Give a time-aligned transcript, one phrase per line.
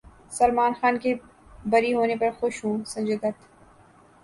[0.31, 1.13] سلمان خان کے
[1.65, 3.37] بری ہونے پر خوش ہوں سنجے دت